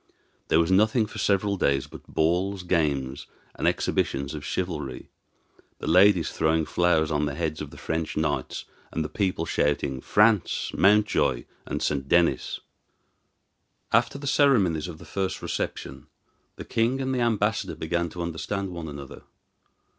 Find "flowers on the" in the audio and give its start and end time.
6.65-7.35